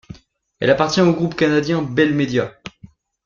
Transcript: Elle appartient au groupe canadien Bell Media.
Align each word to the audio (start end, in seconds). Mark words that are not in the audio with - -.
Elle 0.59 0.71
appartient 0.71 0.99
au 1.01 1.13
groupe 1.13 1.35
canadien 1.35 1.83
Bell 1.83 2.15
Media. 2.15 2.59